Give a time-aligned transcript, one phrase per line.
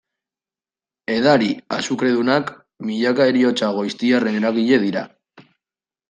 [1.15, 2.49] Edari azukredunak,
[2.89, 5.05] milaka heriotza goiztiarren eragile dira.